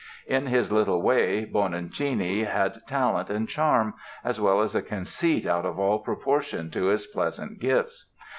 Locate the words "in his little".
0.25-0.99